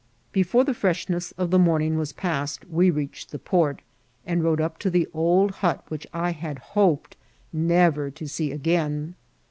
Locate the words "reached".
2.89-3.29